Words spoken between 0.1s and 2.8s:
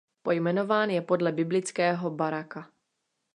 Pojmenován je podle biblického Baraka.